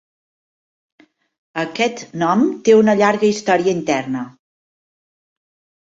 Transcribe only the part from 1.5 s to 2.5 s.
Aquest nom